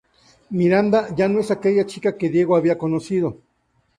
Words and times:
Miranda 0.49 1.13
ya 1.15 1.27
no 1.29 1.39
es 1.39 1.51
aquella 1.51 1.85
chica 1.85 2.17
que 2.17 2.29
Diego 2.31 2.55
había 2.55 2.75
conocido. 2.79 3.37